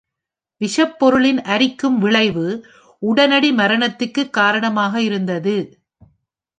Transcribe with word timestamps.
விஷப்பொருளின் 0.61 1.41
அரிக்கும் 1.45 1.97
விளைவு 1.97 2.47
உடனடி 3.01 3.51
மரணத்திற்கு 3.51 4.23
காரணமாக 4.29 5.01
இருந்தது. 5.01 5.55